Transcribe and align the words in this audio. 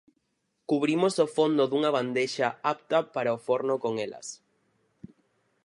Cubrimos 0.69 1.13
o 1.25 1.27
fondo 1.35 1.63
dunha 1.67 1.93
bandexa 1.97 2.47
apta 2.73 2.97
para 3.13 3.35
o 3.37 3.41
forno 3.47 3.75
con 3.83 3.93
elas. 4.05 4.27